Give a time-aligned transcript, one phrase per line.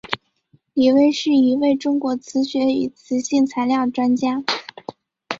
[0.73, 4.43] 李卫是一位中国磁学与磁性材料专家。